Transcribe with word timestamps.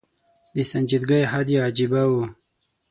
د 0.55 0.55
سنجیدګۍ 0.71 1.23
حد 1.31 1.47
یې 1.53 1.59
عجېبه 1.67 2.03
و. 2.11 2.13